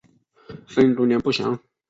[0.67, 1.59] 生卒年不详。